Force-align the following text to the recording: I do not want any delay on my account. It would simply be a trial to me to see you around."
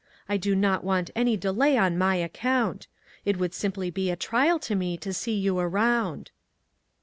I 0.27 0.35
do 0.37 0.55
not 0.55 0.83
want 0.83 1.11
any 1.15 1.37
delay 1.37 1.77
on 1.77 1.95
my 1.95 2.15
account. 2.15 2.87
It 3.23 3.37
would 3.37 3.53
simply 3.53 3.91
be 3.91 4.09
a 4.09 4.15
trial 4.15 4.57
to 4.57 4.73
me 4.73 4.97
to 4.97 5.13
see 5.13 5.37
you 5.37 5.59
around." 5.59 6.31